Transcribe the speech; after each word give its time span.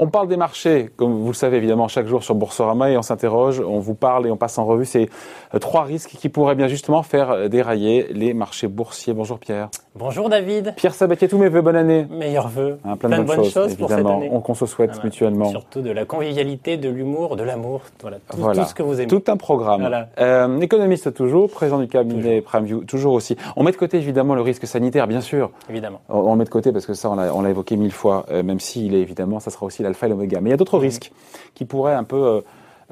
On 0.00 0.08
parle 0.08 0.26
des 0.26 0.36
marchés, 0.36 0.90
comme 0.96 1.12
vous 1.12 1.28
le 1.28 1.34
savez 1.34 1.58
évidemment, 1.58 1.86
chaque 1.86 2.08
jour 2.08 2.24
sur 2.24 2.34
Boursorama 2.34 2.90
et 2.90 2.96
on 2.96 3.02
s'interroge, 3.02 3.60
on 3.60 3.78
vous 3.78 3.94
parle 3.94 4.26
et 4.26 4.30
on 4.32 4.36
passe 4.36 4.58
en 4.58 4.64
revue 4.64 4.86
ces 4.86 5.08
euh, 5.54 5.60
trois 5.60 5.84
risques 5.84 6.16
qui 6.18 6.28
pourraient 6.28 6.56
bien 6.56 6.66
justement 6.66 7.04
faire 7.04 7.30
euh, 7.30 7.46
dérailler 7.46 8.08
les 8.10 8.34
marchés 8.34 8.66
boursiers. 8.66 9.14
Bonjour 9.14 9.38
Pierre. 9.38 9.68
Bonjour 9.94 10.28
David. 10.28 10.74
Pierre 10.74 10.94
Sabaquet, 10.94 11.28
tous 11.28 11.38
mes 11.38 11.48
voeux, 11.48 11.62
bonne 11.62 11.76
année. 11.76 12.08
Meilleurs 12.10 12.48
voeux. 12.48 12.80
Hein, 12.84 12.96
plein, 12.96 13.20
de, 13.20 13.22
bonnes, 13.22 13.44
choses, 13.44 13.76
pour 13.76 13.88
cette 13.88 14.04
année. 14.04 14.28
On, 14.32 14.40
qu'on 14.40 14.54
se 14.54 14.66
souhaite 14.66 15.04
mutuellement. 15.04 15.50
Surtout 15.50 15.80
de 15.80 15.92
la 15.92 16.04
convivialité, 16.04 16.76
de 16.76 16.88
l'humour, 16.88 17.36
de 17.36 17.44
l'amour, 17.44 17.82
voilà, 18.02 18.18
tout, 18.62 18.68
ce 18.68 18.74
que 18.74 18.82
vous 18.82 19.00
aimez. 19.00 19.06
Tout 19.06 19.22
un 19.28 19.36
programme. 19.36 19.88
Euh, 20.18 20.58
économiste 20.58 21.14
toujours, 21.14 21.48
président 21.48 21.78
du 21.78 21.86
cabinet 21.86 22.40
PrimeView 22.40 22.82
toujours 22.82 23.12
aussi. 23.12 23.36
On 23.54 23.62
met 23.62 23.70
de 23.70 23.76
côté 23.76 23.98
évidemment 23.98 24.34
le 24.34 24.42
risque 24.42 24.66
sanitaire, 24.66 25.06
bien 25.06 25.20
sûr. 25.20 25.52
Évidemment. 25.70 26.00
On, 26.08 26.32
le 26.32 26.38
met 26.38 26.44
de 26.44 26.50
côté 26.50 26.72
parce 26.72 26.86
que 26.86 26.94
ça, 26.94 27.10
on 27.10 27.42
l'a 27.42 27.50
évoqué 27.50 27.76
mille 27.76 27.92
fois, 27.92 28.26
même 28.32 28.58
s'il 28.58 28.96
est 28.96 29.00
évidemment, 29.00 29.38
ça 29.38 29.52
sera 29.52 29.66
aussi 29.66 29.83
l'alpha 29.84 30.06
et 30.06 30.10
l'oméga. 30.10 30.40
Mais 30.40 30.50
il 30.50 30.52
y 30.52 30.54
a 30.54 30.56
d'autres 30.56 30.78
risques 30.78 31.12
qui 31.54 31.64
pourraient 31.64 31.94
un 31.94 32.04
peu 32.04 32.16
euh, 32.16 32.40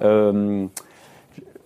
euh, 0.02 0.66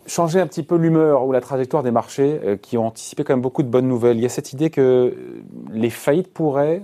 changer 0.06 0.40
un 0.40 0.46
petit 0.46 0.62
peu 0.62 0.76
l'humeur 0.76 1.24
ou 1.26 1.32
la 1.32 1.40
trajectoire 1.40 1.82
des 1.82 1.90
marchés 1.90 2.40
euh, 2.44 2.56
qui 2.56 2.78
ont 2.78 2.86
anticipé 2.86 3.24
quand 3.24 3.34
même 3.34 3.42
beaucoup 3.42 3.62
de 3.62 3.68
bonnes 3.68 3.88
nouvelles. 3.88 4.16
Il 4.16 4.22
y 4.22 4.26
a 4.26 4.30
cette 4.30 4.52
idée 4.52 4.70
que 4.70 5.14
les 5.72 5.90
faillites 5.90 6.32
pourraient 6.32 6.82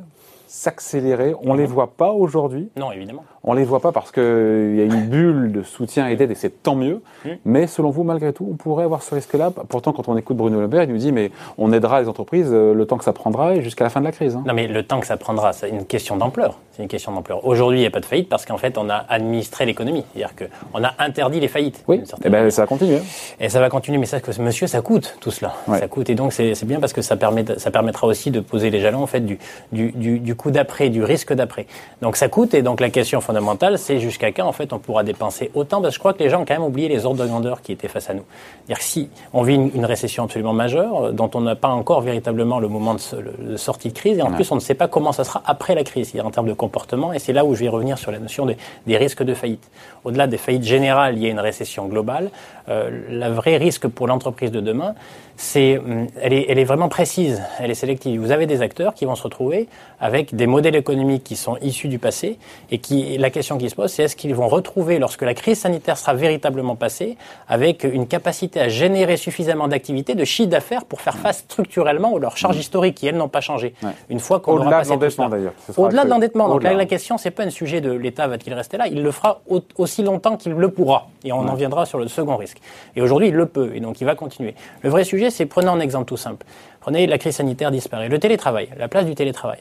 s'accélérer. 0.53 1.35
On 1.43 1.55
ne 1.55 1.59
les 1.61 1.67
voit 1.67 1.93
pas 1.97 2.11
aujourd'hui. 2.11 2.69
Non, 2.77 2.93
évidemment. 2.93 3.25
On 3.43 3.55
ne 3.55 3.59
les 3.59 3.65
voit 3.65 3.81
pas 3.81 3.91
parce 3.91 4.13
qu'il 4.13 4.23
y 4.23 4.81
a 4.81 4.85
une 4.85 5.07
bulle 5.09 5.51
de 5.51 5.63
soutien 5.63 6.09
et 6.09 6.15
d'aide 6.15 6.31
et 6.31 6.35
c'est 6.35 6.63
tant 6.63 6.77
mieux. 6.77 7.01
Mmh. 7.25 7.29
Mais 7.47 7.67
selon 7.67 7.91
vous, 7.91 8.05
malgré 8.05 8.35
tout, 8.35 8.47
on 8.53 8.55
pourrait 8.55 8.85
avoir 8.85 9.03
ce 9.03 9.15
risque-là? 9.15 9.51
Pourtant, 9.51 9.93
quand 9.93 10.09
on 10.09 10.17
écoute 10.17 10.37
Bruno 10.37 10.61
Le 10.61 10.69
Maire, 10.69 10.83
il 10.83 10.91
nous 10.91 10.99
dit 10.99 11.11
mais 11.11 11.31
on 11.57 11.73
aidera 11.73 12.03
les 12.03 12.09
entreprises 12.09 12.53
le 12.53 12.85
temps 12.85 12.99
que 12.99 13.05
ça 13.05 13.15
prendra 13.15 13.57
et 13.57 13.63
jusqu'à 13.63 13.83
la 13.83 13.91
fin 13.91 14.01
de 14.01 14.05
la 14.05 14.13
crise. 14.13 14.37
Hein. 14.37 14.45
Non, 14.47 14.53
mais 14.53 14.69
le 14.69 14.83
temps 14.83 15.01
que 15.01 15.07
ça 15.07 15.17
prendra, 15.17 15.55
c'est 15.55 15.71
une 15.71 15.87
question 15.87 16.19
d'ampleur. 16.19 16.59
C'est 16.73 16.83
une 16.83 16.89
question 16.89 17.13
d'ampleur. 17.13 17.45
Aujourd'hui, 17.47 17.79
il 17.79 17.83
n'y 17.83 17.87
a 17.87 17.91
pas 17.91 18.01
de 18.01 18.07
faillite 18.07 18.29
parce 18.29 18.45
qu'en 18.45 18.59
fait, 18.59 18.77
on 18.77 18.91
a 18.91 19.05
administré 19.09 19.65
l'économie. 19.65 20.05
C'est-à-dire 20.15 20.37
qu'on 20.37 20.85
a 20.85 20.93
interdit 20.99 21.41
les 21.41 21.49
faillites. 21.49 21.83
Oui, 21.89 21.97
et 21.97 22.05
eh 22.25 22.29
ben, 22.29 22.51
ça 22.51 22.63
va 22.63 22.67
continuer. 22.67 22.99
Et 23.41 23.49
ça 23.49 23.61
va 23.61 23.71
continuer, 23.71 23.99
mais 23.99 24.07
ça, 24.07 24.19
monsieur, 24.39 24.67
ça 24.67 24.83
coûte 24.83 25.17
tout 25.21 25.31
cela. 25.31 25.55
Ça 25.67 25.89
coûte. 25.89 26.11
Et 26.11 26.15
donc, 26.15 26.33
c'est 26.33 26.65
bien 26.65 26.79
parce 26.79 26.93
que 26.93 27.03
ça, 27.03 27.17
permet, 27.17 27.45
ça 27.59 27.71
permettra 27.71 28.07
aussi 28.07 28.31
de 28.31 28.41
poser 28.41 28.71
les 28.71 28.81
jalons 28.81 29.03
en 29.03 29.07
fait, 29.07 29.21
du, 29.21 29.39
du, 29.73 29.93
du, 29.93 30.19
du 30.19 30.35
coup 30.43 30.51
d'après, 30.51 30.91
du 30.91 31.05
risque 31.05 31.33
d'après. 31.33 31.67
Donc, 32.01 32.17
ça 32.17 32.29
coûte. 32.29 32.55
Et 32.55 32.63
donc, 32.63 32.81
la 32.81 32.91
question 32.91 33.21
fondamentale, 33.21 33.79
c'est 33.79 34.01
jusqu'à 34.01 34.33
quand, 34.33 34.47
en 34.47 34.53
fait, 34.53 34.73
on 34.73 34.79
pourra 34.79 35.05
dépenser 35.05 35.51
autant? 35.55 35.81
Parce 35.81 35.93
que 35.93 35.95
je 35.95 35.99
crois 36.01 36.13
que 36.13 36.23
les 36.23 36.31
gens 36.31 36.43
ont 36.43 36.45
quand 36.45 36.55
même 36.55 36.65
oublié 36.65 36.89
les 36.89 37.07
ordres 37.07 37.23
de 37.23 37.29
grandeur 37.29 37.63
qui 37.63 37.73
étaient 37.73 37.89
face 37.89 38.11
à 38.11 38.15
nous. 38.15 38.25
C'est-à-dire 38.67 38.79
que 38.79 38.85
si 38.85 39.11
on 39.33 39.43
vit 39.43 39.55
une, 39.55 39.85
récession 39.85 40.25
absolument 40.25 40.53
majeure, 40.53 41.07
euh, 41.07 41.13
dont 41.13 41.31
on 41.35 41.41
n'a 41.41 41.57
pas 41.57 41.69
encore 41.69 42.01
véritablement 42.01 42.59
le 42.59 42.69
moment 42.69 42.95
de, 42.95 43.57
sortie 43.57 43.89
de 43.89 43.95
crise, 43.95 44.19
et 44.19 44.23
en 44.23 44.33
plus, 44.33 44.51
on 44.51 44.57
ne 44.57 44.61
sait 44.61 44.75
pas 44.75 44.89
comment 44.89 45.13
ça 45.13 45.25
sera 45.25 45.43
après 45.47 45.75
la 45.75 45.85
crise, 45.85 46.13
en 46.23 46.31
termes 46.31 46.49
de 46.49 46.53
comportement. 46.53 47.13
Et 47.13 47.19
c'est 47.19 47.33
là 47.33 47.45
où 47.45 47.55
je 47.55 47.61
vais 47.61 47.69
revenir 47.69 47.99
sur 47.99 48.11
la 48.11 48.19
notion 48.19 48.47
des, 48.47 48.97
risques 48.97 49.23
de 49.23 49.35
faillite. 49.35 49.71
Au-delà 50.05 50.27
des 50.27 50.37
faillites 50.37 50.65
générales 50.65 51.15
liées 51.17 51.29
à 51.29 51.31
une 51.31 51.41
récession 51.41 51.87
globale, 51.87 52.31
euh, 52.69 52.91
le 53.09 53.29
vrai 53.33 53.57
risque 53.57 53.87
pour 53.89 54.07
l'entreprise 54.07 54.51
de 54.51 54.61
demain, 54.61 54.95
c'est, 55.37 55.79
hum, 55.79 56.07
elle, 56.21 56.33
est, 56.33 56.47
elle 56.49 56.59
est 56.59 56.65
vraiment 56.65 56.89
précise, 56.89 57.43
elle 57.59 57.71
est 57.71 57.75
sélective. 57.75 58.21
Vous 58.21 58.31
avez 58.31 58.47
des 58.47 58.63
acteurs 58.63 58.95
qui 58.95 59.05
vont 59.05 59.15
se 59.15 59.23
retrouver 59.23 59.69
avec 60.01 60.32
des 60.33 60.47
modèles 60.47 60.77
économiques 60.77 61.25
qui 61.25 61.37
sont 61.37 61.57
issus 61.61 61.89
du 61.89 61.99
passé 61.99 62.39
et 62.71 62.79
qui, 62.79 63.19
la 63.19 63.31
question 63.31 63.59
qui 63.59 63.69
se 63.71 63.75
pose, 63.75 63.93
c'est 63.93 64.05
est-ce 64.05 64.17
qu'ils 64.17 64.35
vont 64.35 64.49
retrouver, 64.49 64.99
lorsque 64.99 65.23
la 65.23 65.35
crise 65.35 65.61
sanitaire 65.61 65.99
sera 65.99 66.15
véritablement 66.15 66.75
passée, 66.75 67.17
avec 67.49 67.85
une 67.85 68.07
capacité 68.07 68.61
à 68.61 68.69
générer 68.69 69.17
suffisamment 69.17 69.69
d'activités, 69.69 70.15
de 70.15 70.25
chiffre 70.25 70.49
d'affaires 70.49 70.85
pour 70.85 71.01
faire 71.01 71.17
face 71.17 71.39
structurellement 71.39 72.13
aux 72.13 72.19
leurs 72.19 72.37
charges 72.37 72.57
historiques 72.57 72.97
qui, 72.97 73.07
elles, 73.07 73.17
n'ont 73.17 73.29
pas 73.29 73.41
changé. 73.41 73.75
Une 74.09 74.21
fois 74.21 74.41
qu'on 74.41 74.57
aura 74.57 74.71
passé 74.71 74.97
tout. 74.99 75.81
Au-delà 75.81 76.05
de 76.05 76.11
l'endettement. 76.11 76.49
Donc 76.49 76.63
là, 76.63 76.73
la 76.73 76.87
question, 76.87 77.19
c'est 77.19 77.31
pas 77.31 77.45
un 77.45 77.51
sujet 77.51 77.81
de 77.81 77.93
l'État 77.93 78.27
va-t-il 78.27 78.55
rester 78.55 78.77
là. 78.77 78.87
Il 78.89 79.03
le 79.03 79.11
fera 79.11 79.41
aussi 79.77 80.03
longtemps 80.03 80.37
qu'il 80.37 80.53
le 80.53 80.71
pourra. 80.71 81.09
Et 81.25 81.33
on 81.33 81.41
en 81.41 81.55
viendra 81.55 81.87
sur 81.87 81.99
le 81.99 82.09
second 82.09 82.37
risque. 82.37 82.59
Et 82.97 83.03
aujourd'hui, 83.03 83.29
il 83.29 83.35
le 83.35 83.47
peut. 83.47 83.73
Et 83.75 83.81
donc, 83.81 84.01
il 84.01 84.05
va 84.05 84.15
continuer. 84.15 84.55
Le 84.83 84.91
vrai 84.91 85.05
sujet, 85.05 85.31
c'est 85.31 85.47
prenez 85.47 85.69
un 85.69 85.81
exemple 85.81 86.07
tout 86.07 86.17
simple. 86.17 86.47
Prenez 86.81 87.07
la 87.07 87.19
crise 87.19 87.37
sanitaire 87.37 87.71
disparaît. 87.71 88.09
Le 88.09 88.19
télétravail, 88.19 88.69
la 88.77 88.89
place 88.89 89.07
du 89.07 89.15
télétravail. 89.15 89.61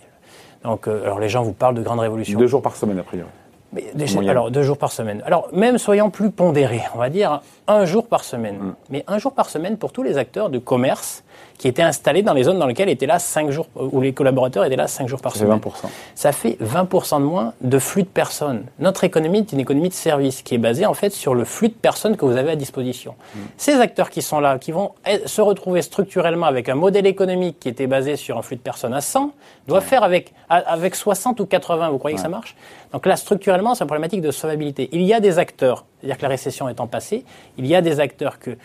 Donc, 0.63 0.87
euh, 0.87 1.03
alors 1.03 1.19
les 1.19 1.29
gens 1.29 1.43
vous 1.43 1.53
parlent 1.53 1.75
de 1.75 1.81
grandes 1.81 1.99
révolutions. 1.99 2.39
Deux 2.39 2.47
jours 2.47 2.61
par 2.61 2.75
semaine, 2.75 2.99
a 2.99 3.03
priori. 3.03 3.27
Mais, 3.73 3.85
alors, 4.27 4.51
deux 4.51 4.63
jours 4.63 4.77
par 4.77 4.91
semaine. 4.91 5.23
Alors, 5.25 5.47
même 5.53 5.77
soyons 5.77 6.09
plus 6.09 6.29
pondérés, 6.29 6.81
on 6.93 6.97
va 6.97 7.09
dire 7.09 7.41
un 7.67 7.85
jour 7.85 8.07
par 8.07 8.25
semaine. 8.25 8.57
Mm. 8.57 8.75
Mais 8.89 9.03
un 9.07 9.17
jour 9.17 9.33
par 9.33 9.49
semaine 9.49 9.77
pour 9.77 9.93
tous 9.93 10.03
les 10.03 10.17
acteurs 10.17 10.49
de 10.49 10.59
commerce 10.59 11.23
qui 11.57 11.67
étaient 11.67 11.83
installés 11.83 12.23
dans 12.23 12.33
les 12.33 12.43
zones 12.43 12.57
dans 12.57 12.65
lesquelles 12.65 12.89
étaient 12.89 13.05
là 13.05 13.19
cinq 13.19 13.51
jours, 13.51 13.67
où 13.75 14.01
les 14.01 14.13
collaborateurs 14.13 14.65
étaient 14.65 14.75
là 14.75 14.87
cinq 14.87 15.07
jours 15.07 15.21
par 15.21 15.35
semaine. 15.35 15.59
20%. 15.59 15.71
Ça 16.15 16.31
fait 16.31 16.57
20% 16.59 17.19
de 17.19 17.25
moins 17.25 17.53
de 17.61 17.77
flux 17.77 18.01
de 18.01 18.07
personnes. 18.07 18.65
Notre 18.79 19.03
économie 19.03 19.39
est 19.39 19.51
une 19.51 19.59
économie 19.59 19.89
de 19.89 19.93
service 19.93 20.41
qui 20.41 20.55
est 20.55 20.57
basée 20.57 20.87
en 20.87 20.95
fait 20.95 21.11
sur 21.11 21.35
le 21.35 21.45
flux 21.45 21.69
de 21.69 21.73
personnes 21.73 22.17
que 22.17 22.25
vous 22.25 22.35
avez 22.35 22.51
à 22.51 22.55
disposition. 22.55 23.13
Mm. 23.35 23.39
Ces 23.57 23.79
acteurs 23.79 24.09
qui 24.09 24.23
sont 24.23 24.39
là, 24.39 24.57
qui 24.57 24.71
vont 24.71 24.93
se 25.25 25.41
retrouver 25.41 25.83
structurellement 25.83 26.47
avec 26.47 26.67
un 26.67 26.75
modèle 26.75 27.05
économique 27.05 27.59
qui 27.59 27.69
était 27.69 27.87
basé 27.87 28.15
sur 28.15 28.39
un 28.39 28.41
flux 28.41 28.55
de 28.55 28.61
personnes 28.61 28.95
à 28.95 29.01
100, 29.01 29.31
doivent 29.67 29.85
faire 29.85 30.03
avec, 30.03 30.33
avec 30.49 30.95
60 30.95 31.39
ou 31.41 31.45
80. 31.45 31.89
Vous 31.89 31.99
croyez 31.99 32.15
que 32.15 32.21
ça 32.21 32.29
marche? 32.29 32.55
Donc 32.91 33.05
là, 33.05 33.15
structurellement, 33.15 33.75
c'est 33.75 33.83
une 33.83 33.87
problématique 33.87 34.21
de 34.21 34.31
solvabilité. 34.31 34.89
Il 34.91 35.03
y 35.03 35.13
a 35.13 35.19
des 35.19 35.39
acteurs, 35.39 35.85
c'est-à-dire 35.99 36.17
que 36.17 36.23
la 36.23 36.29
récession 36.29 36.67
étant 36.67 36.87
passée, 36.87 37.23
il 37.57 37.65
y 37.65 37.75
a 37.75 37.81
des 37.81 37.99
acteurs 37.99 38.39
que 38.39 38.57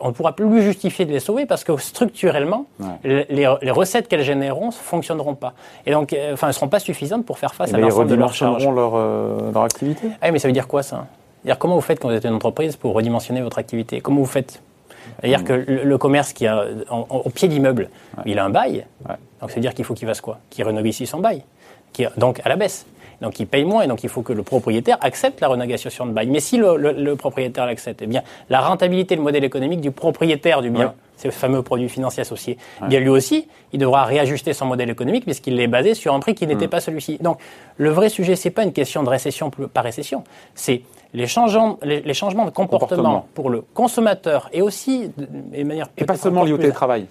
on 0.00 0.08
ne 0.08 0.12
pourra 0.12 0.34
plus 0.34 0.62
justifier 0.62 1.04
de 1.04 1.12
les 1.12 1.20
sauver 1.20 1.46
parce 1.46 1.64
que 1.64 1.76
structurellement, 1.76 2.66
les, 3.04 3.46
recettes 3.70 4.08
qu'elles 4.08 4.22
généreront 4.22 4.66
ne 4.66 4.72
fonctionneront 4.72 5.34
pas. 5.34 5.54
Et 5.86 5.92
donc, 5.92 6.12
euh, 6.12 6.32
enfin, 6.32 6.46
elles 6.46 6.50
ne 6.50 6.54
seront 6.54 6.68
pas 6.68 6.80
suffisantes 6.80 7.24
pour 7.24 7.38
faire 7.38 7.54
face 7.54 7.72
à 7.74 7.78
l'ensemble 7.78 8.08
de 8.08 8.14
leurs 8.14 8.34
charges. 8.34 8.66
Leur, 8.68 8.92
euh, 8.94 9.52
leur 9.52 9.62
activité. 9.62 10.08
Ah, 10.20 10.30
mais 10.30 10.38
ça 10.38 10.48
veut 10.48 10.52
dire 10.52 10.68
quoi 10.68 10.82
ça? 10.82 11.06
Dire 11.44 11.58
comment 11.58 11.74
vous 11.74 11.80
faites 11.80 12.00
quand 12.00 12.08
vous 12.08 12.14
êtes 12.14 12.24
une 12.24 12.34
entreprise 12.34 12.76
pour 12.76 12.94
redimensionner 12.94 13.40
votre 13.40 13.58
activité? 13.58 14.00
Comment 14.00 14.20
vous 14.20 14.26
faites? 14.26 14.60
C'est-à-dire 15.20 15.44
que 15.44 15.52
le, 15.52 15.98
commerce 15.98 16.32
qui 16.32 16.46
a 16.46 16.64
au 16.90 17.30
pied 17.30 17.48
d'immeuble, 17.48 17.88
il 18.26 18.38
a 18.38 18.44
un 18.44 18.50
bail. 18.50 18.84
Donc, 19.40 19.50
c'est-à-dire 19.50 19.74
qu'il 19.74 19.84
faut 19.84 19.94
qu'il 19.94 20.06
fasse 20.06 20.20
quoi? 20.20 20.38
Qu'il 20.50 20.64
renégocie 20.64 21.06
son 21.06 21.20
bail. 21.20 21.42
Qui, 21.92 22.06
donc, 22.16 22.40
à 22.44 22.48
la 22.48 22.56
baisse 22.56 22.86
donc 23.20 23.40
il 23.40 23.46
paye 23.46 23.64
moins, 23.64 23.82
et 23.82 23.86
donc 23.88 24.04
il 24.04 24.08
faut 24.08 24.22
que 24.22 24.32
le 24.32 24.42
propriétaire 24.42 24.98
accepte 25.00 25.40
la 25.40 25.48
renégociation 25.48 26.06
de 26.06 26.12
bail. 26.12 26.28
Mais 26.28 26.40
si 26.40 26.56
le, 26.56 27.14
propriétaire 27.14 27.66
l'accepte, 27.66 28.02
eh 28.02 28.06
bien, 28.06 28.22
la 28.48 28.60
rentabilité, 28.60 29.16
le 29.16 29.22
modèle 29.22 29.44
économique 29.44 29.80
du 29.80 29.90
propriétaire 29.90 30.62
du 30.62 30.70
bien, 30.70 30.94
ces 31.16 31.30
fameux 31.32 31.62
produits 31.62 31.88
financiers 31.88 32.20
associés, 32.20 32.58
eh 32.82 32.86
bien 32.86 33.00
lui 33.00 33.08
aussi, 33.08 33.48
il 33.72 33.80
devra 33.80 34.04
réajuster 34.04 34.52
son 34.52 34.66
modèle 34.66 34.90
économique 34.90 35.24
puisqu'il 35.24 35.58
est 35.60 35.66
basé 35.66 35.94
sur 35.94 36.14
un 36.14 36.20
prix 36.20 36.34
qui 36.34 36.46
n'était 36.46 36.66
mm. 36.66 36.70
pas 36.70 36.80
celui-ci. 36.80 37.18
Donc 37.20 37.38
le 37.76 37.90
vrai 37.90 38.08
sujet, 38.08 38.36
c'est 38.36 38.50
pas 38.50 38.62
une 38.62 38.72
question 38.72 39.02
de 39.02 39.08
récession 39.08 39.50
par 39.50 39.82
récession, 39.82 40.22
c'est 40.54 40.82
les 41.14 41.26
changements, 41.26 41.78
les, 41.82 42.14
changements 42.14 42.44
de 42.44 42.50
comportement, 42.50 43.26
pour 43.34 43.50
le 43.50 43.62
consommateur 43.62 44.48
et 44.52 44.62
aussi 44.62 45.10
de, 45.16 45.64
manière 45.64 45.88
et 45.96 46.04
pas 46.04 46.16
seulement 46.16 46.44
lié 46.44 46.52
au 46.52 46.58
télétravail. 46.58 47.06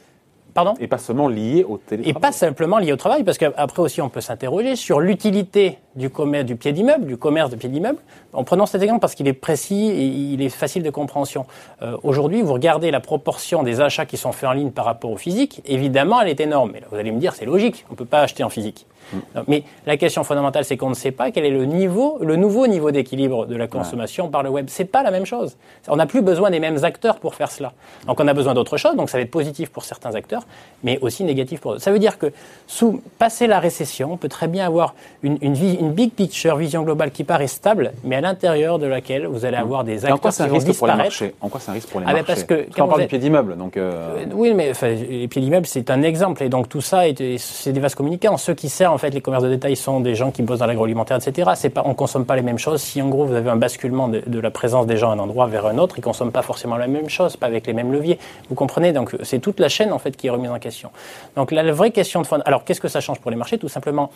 Et 0.79 0.87
pas 0.87 0.97
seulement 0.97 1.27
lié 1.27 1.63
au 1.67 1.77
télétravail. 1.77 2.17
Et 2.17 2.19
pas 2.19 2.31
simplement 2.31 2.79
lié 2.79 2.91
au 2.91 2.95
travail, 2.95 3.23
parce 3.23 3.37
qu'après 3.37 3.81
aussi 3.81 4.01
on 4.01 4.09
peut 4.09 4.21
s'interroger 4.21 4.75
sur 4.75 4.99
l'utilité 4.99 5.77
du 5.97 6.09
commerce 6.09 6.45
du 6.45 6.55
pied 6.55 6.71
d'immeuble, 6.71 7.05
du 7.05 7.17
commerce 7.17 7.49
de 7.49 7.55
pied 7.55 7.69
d'immeuble. 7.69 7.99
En 8.33 8.43
prenant 8.43 8.65
cet 8.65 8.81
exemple 8.81 9.01
parce 9.01 9.15
qu'il 9.15 9.27
est 9.27 9.33
précis 9.33 9.87
et 9.89 10.05
il 10.05 10.41
est 10.41 10.49
facile 10.49 10.83
de 10.83 10.89
compréhension. 10.89 11.45
Euh, 11.81 11.97
aujourd'hui, 12.03 12.41
vous 12.41 12.53
regardez 12.53 12.91
la 12.91 12.99
proportion 12.99 13.63
des 13.63 13.81
achats 13.81 14.05
qui 14.05 14.17
sont 14.17 14.31
faits 14.31 14.49
en 14.49 14.53
ligne 14.53 14.71
par 14.71 14.85
rapport 14.85 15.11
au 15.11 15.17
physique. 15.17 15.61
Évidemment, 15.65 16.21
elle 16.21 16.29
est 16.29 16.39
énorme. 16.39 16.71
Mais 16.73 16.79
là, 16.79 16.87
vous 16.91 16.97
allez 16.97 17.11
me 17.11 17.19
dire, 17.19 17.33
c'est 17.33 17.45
logique. 17.45 17.85
On 17.89 17.93
ne 17.93 17.97
peut 17.97 18.05
pas 18.05 18.21
acheter 18.21 18.43
en 18.43 18.49
physique. 18.49 18.85
Mm. 19.13 19.17
Mais 19.47 19.63
la 19.85 19.97
question 19.97 20.23
fondamentale, 20.23 20.65
c'est 20.65 20.77
qu'on 20.77 20.89
ne 20.89 20.95
sait 20.95 21.11
pas 21.11 21.31
quel 21.31 21.45
est 21.45 21.51
le 21.51 21.65
niveau, 21.65 22.17
le 22.21 22.35
nouveau 22.35 22.67
niveau 22.67 22.91
d'équilibre 22.91 23.45
de 23.45 23.55
la 23.55 23.67
consommation 23.67 24.29
par 24.29 24.43
le 24.43 24.49
web. 24.49 24.67
C'est 24.69 24.85
pas 24.85 25.03
la 25.03 25.11
même 25.11 25.25
chose. 25.25 25.57
On 25.87 25.95
n'a 25.95 26.05
plus 26.05 26.21
besoin 26.21 26.51
des 26.51 26.59
mêmes 26.59 26.83
acteurs 26.83 27.17
pour 27.17 27.35
faire 27.35 27.51
cela. 27.51 27.73
Donc 28.05 28.19
on 28.19 28.27
a 28.27 28.33
besoin 28.33 28.53
d'autre 28.53 28.77
chose. 28.77 28.95
Donc 28.95 29.09
ça 29.09 29.17
va 29.17 29.23
être 29.23 29.31
positif 29.31 29.69
pour 29.69 29.83
certains 29.83 30.15
acteurs, 30.15 30.43
mais 30.83 30.99
aussi 30.99 31.23
négatif 31.23 31.61
pour 31.61 31.71
d'autres. 31.71 31.83
Ça 31.83 31.91
veut 31.91 31.99
dire 31.99 32.17
que 32.17 32.31
sous 32.67 33.01
passer 33.17 33.47
la 33.47 33.59
récession, 33.59 34.13
on 34.13 34.17
peut 34.17 34.29
très 34.29 34.47
bien 34.47 34.65
avoir 34.65 34.93
une, 35.23 35.37
une, 35.41 35.55
une 35.55 35.86
big 35.87 36.11
picture, 36.11 36.55
vision 36.57 36.83
globale 36.83 37.11
qui 37.11 37.23
paraît 37.23 37.47
stable, 37.47 37.91
mais 38.03 38.15
à 38.15 38.21
l'intérieur 38.21 38.79
de 38.79 38.87
laquelle 38.87 39.27
vous 39.27 39.45
allez 39.45 39.57
avoir 39.57 39.83
des 39.83 40.05
acteurs 40.05 40.33
qui 40.33 40.47
vont 40.47 40.57
disparaître. 40.57 41.23
En 41.41 41.49
quoi 41.49 41.59
c'est 41.59 41.71
un 41.71 41.73
risque 41.73 41.89
pour 41.89 41.99
les 41.99 42.05
ah 42.07 42.13
ben, 42.13 42.17
marchés? 42.17 42.33
parce 42.33 42.43
que 42.43 42.67
quand 42.75 42.85
on 42.85 42.87
parle 42.87 43.01
du 43.01 43.07
pied 43.07 43.19
d'immeuble, 43.19 43.57
donc. 43.57 43.77
Euh, 43.77 44.25
oui, 44.33 44.53
mais 44.53 44.73
les 44.83 45.27
pieds 45.27 45.41
d'immeuble 45.41 45.65
c'est 45.65 45.89
un 45.89 46.01
exemple, 46.01 46.43
et 46.43 46.49
donc 46.49 46.69
tout 46.69 46.81
ça, 46.81 47.03
c'est 47.37 47.71
des 47.71 47.79
vases 47.79 47.95
communicants. 47.95 48.37
Ceux 48.37 48.53
qui 48.53 48.69
servent 48.69 48.93
en 48.93 48.97
fait 48.97 49.09
les 49.11 49.21
commerces 49.21 49.43
de 49.43 49.49
détail 49.49 49.75
sont 49.75 49.99
des 49.99 50.15
gens 50.15 50.31
qui 50.31 50.41
bossent 50.41 50.59
dans 50.59 50.65
l'agroalimentaire, 50.65 51.17
etc. 51.17 51.51
C'est 51.55 51.69
pas, 51.69 51.83
on 51.85 51.93
consomme 51.93 52.25
pas 52.25 52.35
les 52.35 52.41
mêmes 52.41 52.57
choses. 52.57 52.81
Si 52.81 53.01
en 53.01 53.09
gros 53.09 53.25
vous 53.25 53.35
avez 53.35 53.49
un 53.49 53.55
basculement 53.55 54.07
de, 54.07 54.39
la 54.39 54.51
présence 54.51 54.87
des 54.87 54.97
gens 54.97 55.11
à 55.11 55.13
un 55.13 55.19
endroit 55.19 55.47
vers 55.47 55.65
un 55.65 55.77
autre, 55.77 55.95
ils 55.97 56.01
consomment 56.01 56.31
pas 56.31 56.41
forcément 56.41 56.77
la 56.77 56.87
même 56.87 57.09
chose, 57.09 57.37
pas 57.37 57.47
avec 57.47 57.67
les 57.67 57.73
mêmes 57.73 57.91
leviers. 57.91 58.19
Vous 58.49 58.55
comprenez? 58.55 58.91
Donc 58.91 59.15
c'est 59.23 59.39
toute 59.39 59.59
la 59.59 59.69
chaîne 59.69 59.91
en 59.91 59.99
fait 59.99 60.15
qui 60.15 60.27
est 60.27 60.29
remise 60.29 60.51
en 60.51 60.59
question. 60.59 60.91
Donc 61.35 61.51
la, 61.51 61.71
vraie 61.71 61.91
question 61.91 62.21
de 62.21 62.27
fond. 62.27 62.39
Alors 62.45 62.63
qu'est-ce 62.63 62.81
que 62.81 62.87
ça 62.87 63.01
change 63.01 63.19
pour 63.19 63.31
les 63.31 63.37
marchés? 63.37 63.57
Tout 63.57 63.69
simplement. 63.69 64.11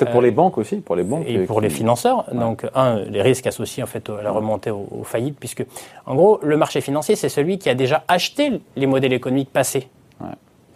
Peut-être 0.00 0.12
pour 0.12 0.22
les 0.22 0.30
banques 0.30 0.58
aussi, 0.58 0.76
pour 0.76 0.96
les 0.96 1.02
banques. 1.02 1.24
Et 1.26 1.38
pour 1.40 1.60
les 1.60 1.70
financeurs. 1.70 2.24
Donc, 2.32 2.66
un, 2.74 3.00
les 3.00 3.22
risques 3.22 3.46
associés 3.46 3.82
en 3.82 3.86
fait 3.86 4.08
à 4.08 4.22
la 4.22 4.30
remontée 4.30 4.70
aux, 4.70 5.04
faillites, 5.04 5.38
puisque, 5.38 5.64
en 6.06 6.14
gros, 6.14 6.40
le 6.42 6.56
marché 6.56 6.80
financier, 6.80 7.16
c'est 7.16 7.28
celui 7.28 7.58
qui 7.58 7.68
a 7.68 7.74
déjà 7.74 8.04
acheté 8.08 8.60
les 8.76 8.86
modèles 8.86 9.12
économiques 9.12 9.52
passés. 9.52 9.88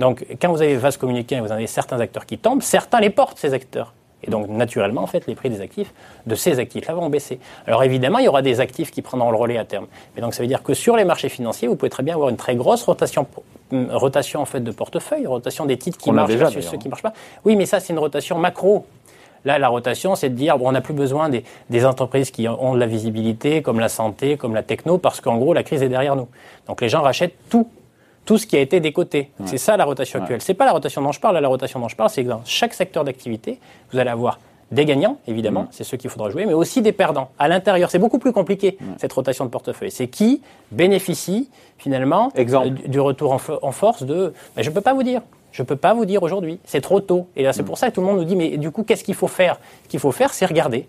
Donc, 0.00 0.26
quand 0.40 0.50
vous 0.50 0.60
avez 0.60 0.76
vaste 0.76 0.98
communicant 0.98 1.36
et 1.36 1.40
vous 1.40 1.52
avez 1.52 1.66
certains 1.66 2.00
acteurs 2.00 2.26
qui 2.26 2.38
tombent, 2.38 2.62
certains 2.62 3.00
les 3.00 3.10
portent, 3.10 3.38
ces 3.38 3.54
acteurs. 3.54 3.92
Et 4.26 4.30
donc, 4.30 4.48
naturellement, 4.48 5.02
en 5.02 5.06
fait, 5.06 5.26
les 5.26 5.34
prix 5.34 5.50
des 5.50 5.60
actifs, 5.60 5.92
de 6.26 6.34
ces 6.34 6.58
actifs-là, 6.58 6.94
vont 6.94 7.10
baisser. 7.10 7.38
Alors, 7.66 7.82
évidemment, 7.84 8.18
il 8.18 8.24
y 8.24 8.28
aura 8.28 8.42
des 8.42 8.60
actifs 8.60 8.90
qui 8.90 9.02
prendront 9.02 9.30
le 9.30 9.36
relais 9.36 9.58
à 9.58 9.64
terme. 9.64 9.86
Mais 10.14 10.22
donc, 10.22 10.34
ça 10.34 10.42
veut 10.42 10.48
dire 10.48 10.62
que 10.62 10.74
sur 10.74 10.96
les 10.96 11.04
marchés 11.04 11.28
financiers, 11.28 11.68
vous 11.68 11.76
pouvez 11.76 11.90
très 11.90 12.02
bien 12.02 12.14
avoir 12.14 12.30
une 12.30 12.36
très 12.36 12.56
grosse 12.56 12.82
rotation, 12.84 13.26
rotation 13.72 14.40
en 14.40 14.46
fait, 14.46 14.60
de 14.60 14.70
portefeuille, 14.70 15.26
rotation 15.26 15.66
des 15.66 15.76
titres 15.76 15.98
qui 15.98 16.10
marchent 16.10 16.30
déjà, 16.30 16.44
versus 16.44 16.66
ceux 16.66 16.78
qui 16.78 16.86
ne 16.86 16.90
marchent 16.90 17.02
pas. 17.02 17.12
Oui, 17.44 17.56
mais 17.56 17.66
ça, 17.66 17.80
c'est 17.80 17.92
une 17.92 17.98
rotation 17.98 18.38
macro. 18.38 18.86
Là, 19.44 19.58
la 19.58 19.68
rotation, 19.68 20.14
c'est 20.14 20.30
de 20.30 20.34
dire, 20.34 20.56
bon, 20.56 20.68
on 20.68 20.72
n'a 20.72 20.80
plus 20.80 20.94
besoin 20.94 21.28
des, 21.28 21.44
des, 21.68 21.84
entreprises 21.84 22.30
qui 22.30 22.48
ont 22.48 22.74
de 22.74 22.80
la 22.80 22.86
visibilité, 22.86 23.60
comme 23.60 23.78
la 23.78 23.90
santé, 23.90 24.38
comme 24.38 24.54
la 24.54 24.62
techno, 24.62 24.96
parce 24.96 25.20
qu'en 25.20 25.36
gros, 25.36 25.52
la 25.52 25.62
crise 25.62 25.82
est 25.82 25.90
derrière 25.90 26.16
nous. 26.16 26.28
Donc 26.66 26.80
les 26.80 26.88
gens 26.88 27.02
rachètent 27.02 27.36
tout, 27.50 27.68
tout 28.24 28.38
ce 28.38 28.46
qui 28.46 28.56
a 28.56 28.60
été 28.60 28.80
décoté. 28.80 29.30
C'est 29.44 29.58
ça 29.58 29.76
la 29.76 29.84
rotation 29.84 30.20
actuelle. 30.20 30.40
C'est 30.40 30.54
pas 30.54 30.64
la 30.64 30.72
rotation 30.72 31.02
dont 31.02 31.12
je 31.12 31.20
parle. 31.20 31.38
la 31.38 31.48
rotation 31.48 31.80
dont 31.80 31.88
je 31.88 31.96
parle, 31.96 32.10
c'est 32.10 32.24
que 32.24 32.28
dans 32.28 32.42
chaque 32.44 32.74
secteur 32.74 33.04
d'activité, 33.04 33.58
vous 33.92 33.98
allez 33.98 34.10
avoir 34.10 34.38
des 34.70 34.84
gagnants, 34.86 35.18
évidemment, 35.28 35.68
c'est 35.70 35.84
ceux 35.84 35.96
qu'il 35.96 36.10
faudra 36.10 36.30
jouer, 36.30 36.46
mais 36.46 36.54
aussi 36.54 36.82
des 36.82 36.92
perdants. 36.92 37.30
À 37.38 37.48
l'intérieur, 37.48 37.90
c'est 37.90 37.98
beaucoup 37.98 38.18
plus 38.18 38.32
compliqué, 38.32 38.78
cette 38.98 39.12
rotation 39.12 39.44
de 39.44 39.50
portefeuille. 39.50 39.90
C'est 39.90 40.08
qui 40.08 40.42
bénéficie, 40.72 41.50
finalement, 41.78 42.32
Exemple. 42.34 42.70
du 42.70 42.98
retour 42.98 43.32
en, 43.32 43.40
en 43.62 43.72
force 43.72 44.02
de... 44.02 44.32
Je 44.56 44.68
ne 44.68 44.74
peux 44.74 44.80
pas 44.80 44.94
vous 44.94 45.02
dire. 45.02 45.20
Je 45.52 45.62
ne 45.62 45.66
peux 45.66 45.76
pas 45.76 45.94
vous 45.94 46.04
dire 46.04 46.22
aujourd'hui. 46.24 46.58
C'est 46.64 46.80
trop 46.80 46.98
tôt. 46.98 47.28
Et 47.36 47.44
là, 47.44 47.52
c'est 47.52 47.62
pour 47.62 47.78
ça 47.78 47.88
que 47.88 47.94
tout 47.94 48.00
le 48.00 48.06
monde 48.08 48.18
nous 48.18 48.24
dit, 48.24 48.34
mais 48.34 48.56
du 48.56 48.72
coup, 48.72 48.82
qu'est-ce 48.82 49.04
qu'il 49.04 49.14
faut 49.14 49.28
faire? 49.28 49.60
Ce 49.84 49.88
qu'il 49.88 50.00
faut 50.00 50.10
faire, 50.10 50.34
c'est 50.34 50.46
regarder. 50.46 50.88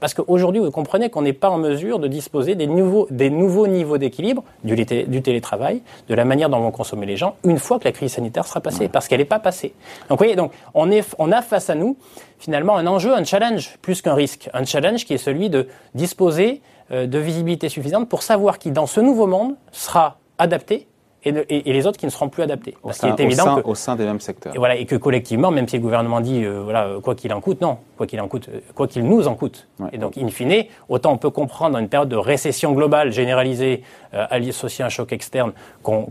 Parce 0.00 0.14
qu'aujourd'hui, 0.14 0.60
vous 0.60 0.70
comprenez 0.70 1.10
qu'on 1.10 1.22
n'est 1.22 1.32
pas 1.32 1.50
en 1.50 1.58
mesure 1.58 1.98
de 1.98 2.08
disposer 2.08 2.54
des 2.54 2.66
nouveaux, 2.66 3.06
des 3.10 3.30
nouveaux 3.30 3.66
niveaux 3.66 3.98
d'équilibre 3.98 4.42
du, 4.64 4.74
du, 4.74 5.22
télétravail, 5.22 5.82
de 6.08 6.14
la 6.14 6.24
manière 6.24 6.48
dont 6.48 6.60
vont 6.60 6.70
consommer 6.70 7.06
les 7.06 7.16
gens, 7.16 7.36
une 7.44 7.58
fois 7.58 7.78
que 7.78 7.84
la 7.84 7.92
crise 7.92 8.12
sanitaire 8.12 8.46
sera 8.46 8.60
passée, 8.60 8.88
parce 8.88 9.08
qu'elle 9.08 9.18
n'est 9.18 9.24
pas 9.24 9.38
passée. 9.38 9.74
Donc, 10.08 10.18
vous 10.18 10.24
voyez, 10.24 10.36
donc, 10.36 10.52
on, 10.74 10.90
est, 10.90 11.14
on 11.18 11.32
a 11.32 11.42
face 11.42 11.70
à 11.70 11.74
nous, 11.74 11.96
finalement, 12.38 12.76
un 12.76 12.86
enjeu, 12.86 13.14
un 13.14 13.24
challenge, 13.24 13.76
plus 13.82 14.02
qu'un 14.02 14.14
risque. 14.14 14.48
Un 14.54 14.64
challenge 14.64 15.04
qui 15.04 15.14
est 15.14 15.18
celui 15.18 15.50
de 15.50 15.68
disposer 15.94 16.62
euh, 16.90 17.06
de 17.06 17.18
visibilité 17.18 17.68
suffisante 17.68 18.08
pour 18.08 18.22
savoir 18.22 18.58
qui, 18.58 18.70
dans 18.70 18.86
ce 18.86 19.00
nouveau 19.00 19.26
monde, 19.26 19.56
sera 19.72 20.18
adapté 20.38 20.86
et, 21.26 21.72
les 21.72 21.86
autres 21.86 21.98
qui 21.98 22.06
ne 22.06 22.10
seront 22.10 22.28
plus 22.28 22.42
adaptés. 22.42 22.76
Parce 22.82 22.98
qu'il 22.98 23.08
est 23.08 23.20
évident 23.20 23.60
au 23.64 23.74
sein, 23.74 23.96
des 23.96 24.04
mêmes 24.04 24.20
secteurs. 24.20 24.54
Et 24.54 24.58
voilà, 24.58 24.76
et 24.76 24.86
que 24.86 24.96
collectivement, 24.96 25.50
même 25.50 25.68
si 25.68 25.76
le 25.76 25.82
gouvernement 25.82 26.20
dit, 26.20 26.44
euh, 26.44 26.62
voilà, 26.62 26.94
quoi 27.02 27.14
qu'il 27.14 27.32
en 27.32 27.40
coûte, 27.40 27.60
non, 27.60 27.78
quoi 27.96 28.06
qu'il 28.06 28.20
en 28.20 28.28
coûte, 28.28 28.48
euh, 28.48 28.60
quoi 28.74 28.86
qu'il 28.86 29.04
nous 29.04 29.26
en 29.26 29.34
coûte. 29.34 29.66
Et 29.92 29.98
donc, 29.98 30.16
in 30.16 30.28
fine, 30.28 30.64
autant 30.88 31.12
on 31.12 31.18
peut 31.18 31.30
comprendre 31.30 31.72
dans 31.72 31.80
une 31.80 31.88
période 31.88 32.08
de 32.08 32.16
récession 32.16 32.72
globale 32.72 33.12
généralisée, 33.12 33.82
euh, 34.14 34.26
associée 34.30 34.82
à 34.84 34.86
un 34.86 34.90
choc 34.90 35.12
externe, 35.12 35.52
qu'on 35.82 36.10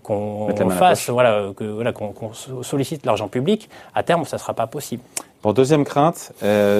fasse, 0.69 1.09
voilà, 1.09 1.51
que 1.55 1.63
voilà, 1.63 1.93
qu'on 1.93 2.33
sollicite 2.61 3.05
l'argent 3.05 3.27
public. 3.27 3.69
À 3.93 4.03
terme, 4.03 4.25
ça 4.25 4.37
ne 4.37 4.41
sera 4.41 4.53
pas 4.53 4.67
possible. 4.67 5.01
Bon, 5.45 5.53
deuxième 5.53 5.83
crainte, 5.83 6.33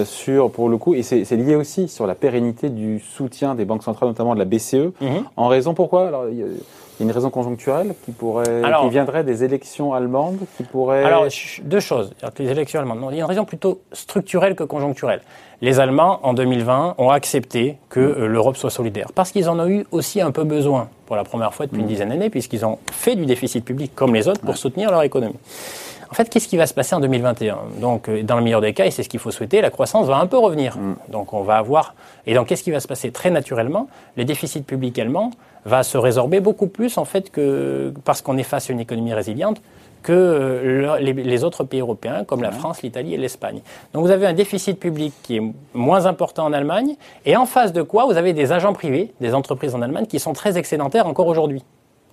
sur, 0.06 0.50
pour 0.50 0.70
le 0.70 0.78
coup, 0.78 0.96
et 0.96 1.04
c'est 1.04 1.36
lié 1.36 1.54
aussi 1.54 1.88
sur 1.88 2.08
la 2.08 2.16
pérennité 2.16 2.70
du 2.70 3.00
soutien 3.00 3.54
des 3.54 3.64
banques 3.64 3.84
centrales, 3.84 4.10
notamment 4.10 4.34
de 4.34 4.40
la 4.40 4.46
BCE, 4.46 4.74
mm-hmm. 4.74 5.24
en 5.38 5.48
raison 5.50 5.76
pourquoi? 5.76 6.08
Alors, 6.08 6.30
il 6.32 6.40
y 6.40 6.42
a 6.42 6.48
une 7.00 7.12
raison 7.12 7.30
conjoncturelle 7.30 7.94
qui 8.06 8.12
pourrait, 8.12 8.64
qui 8.82 8.90
viendrait 8.90 9.24
des 9.24 9.44
élections 9.44 9.94
allemandes, 9.94 10.40
qui 10.58 10.64
pourrait. 10.64 11.04
Alors 11.04 11.28
deux 11.62 11.80
choses. 11.80 12.14
Les 12.40 12.50
élections 12.50 12.80
allemandes. 12.80 13.02
Non, 13.02 13.12
il 13.12 13.18
y 13.18 13.18
a 13.18 13.20
une 13.20 13.30
raison 13.30 13.46
plutôt 13.46 13.82
structurelle 13.92 14.56
que 14.56 14.64
conjoncturelle. 14.64 15.22
Les 15.62 15.80
Allemands 15.80 16.20
en 16.24 16.34
2020 16.34 16.96
ont 16.98 17.10
accepté 17.12 17.78
que 17.90 18.00
mm. 18.00 18.04
euh, 18.04 18.28
l'Europe 18.28 18.58
soit 18.58 18.72
solidaire 18.72 19.08
parce 19.14 19.32
qu'ils 19.32 19.48
en 19.48 19.60
ont 19.60 19.68
eu 19.68 19.86
aussi 19.92 20.22
un 20.22 20.32
peu 20.32 20.44
besoin 20.44 20.90
pour 21.06 21.16
la 21.16 21.24
première 21.24 21.54
fois 21.54 21.66
depuis 21.66 21.80
une 21.80 21.86
mm. 21.86 21.90
dizaine 21.90 22.10
d'années, 22.10 22.30
puisqu'ils 22.30 22.66
ont 22.66 22.80
fait 22.92 23.16
du 23.16 23.26
déficit 23.26 23.64
public 23.64 23.92
comme 23.94 24.14
les 24.16 24.28
autres 24.28 24.42
pour 24.42 24.58
soutenir 24.58 24.90
leur 24.90 25.04
économie. 25.04 25.38
En 26.10 26.14
fait, 26.14 26.30
qu'est-ce 26.30 26.48
qui 26.48 26.58
va 26.58 26.68
se 26.68 26.74
passer 26.74 26.96
en 26.96 27.00
2021 27.00 27.58
Donc, 27.80 28.10
euh, 28.10 28.24
dans 28.24 28.38
le 28.38 28.44
meilleur 28.44 28.62
des 28.62 28.74
cas, 28.74 28.86
et 28.86 28.92
c'est 28.92 29.04
ce 29.04 29.10
qu'il 29.10 29.20
faut 29.20 29.32
souhaiter, 29.32 29.62
la 29.62 29.70
croissance 29.70 30.08
va 30.08 30.18
un 30.18 30.28
peu 30.28 30.38
revenir. 30.38 30.78
Mm. 30.78 30.96
Donc, 31.10 31.34
on 31.34 31.42
va 31.42 31.58
avoir. 31.58 31.96
Et 32.26 32.34
donc, 32.34 32.48
qu'est-ce 32.48 32.64
qui 32.64 32.72
va 32.72 32.80
se 32.80 32.88
passer? 32.88 33.12
Très 33.12 33.30
naturellement, 33.30 33.88
les 34.18 34.26
déficits 34.26 34.62
publics 34.62 34.98
allemands 35.00 35.32
va 35.66 35.84
se 35.84 35.98
résorber 35.98 36.40
beaucoup 36.40 36.68
plus 36.68 36.98
en 36.98 37.06
fait 37.06 37.32
que 37.32 37.92
parce 38.04 38.22
qu'on 38.22 38.38
est 38.38 38.44
face 38.44 38.70
à 38.70 38.74
une 38.74 38.80
économie 38.80 39.14
résiliente 39.14 39.62
que 40.04 40.14
euh, 40.14 41.00
les, 41.00 41.44
autres 41.44 41.64
pays 41.64 41.80
européens 41.80 42.24
comme 42.24 42.44
la 42.44 42.52
France, 42.52 42.84
l'Italie 42.84 43.16
et 43.16 43.18
l'Espagne. 43.18 43.62
Donc 43.94 44.06
vous 44.06 44.12
avez 44.12 44.28
un 44.28 44.34
déficit 44.34 44.80
public 44.80 45.14
qui 45.24 45.38
est 45.38 45.44
moins 45.74 46.06
important 46.06 46.46
en 46.46 46.54
Allemagne 46.54 46.96
et 47.26 47.36
en 47.36 47.48
face 47.48 47.74
de 47.74 47.82
quoi 47.82 48.06
vous 48.06 48.16
avez 48.16 48.34
des 48.34 48.52
agents 48.52 48.74
privés, 48.74 49.12
des 49.20 49.34
entreprises 49.34 49.74
en 49.74 49.82
Allemagne 49.82 50.06
qui 50.06 50.20
sont 50.20 50.34
très 50.34 50.60
excédentaires 50.60 51.08
encore 51.08 51.26
aujourd'hui. 51.26 51.64